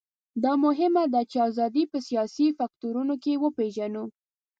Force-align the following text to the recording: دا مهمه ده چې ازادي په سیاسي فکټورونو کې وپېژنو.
دا 0.43 0.53
مهمه 0.65 1.03
ده 1.13 1.21
چې 1.31 1.37
ازادي 1.49 1.83
په 1.91 1.97
سیاسي 2.07 2.47
فکټورونو 2.59 3.13
کې 3.23 3.33
وپېژنو. 3.43 4.05